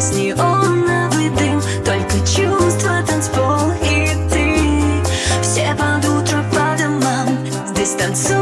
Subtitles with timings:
[0.00, 1.60] здесь неоновый дым.
[1.84, 5.02] Только чувства, танцпол и ты.
[5.42, 7.38] Все под утро по домам.
[7.68, 8.33] Здесь танцуют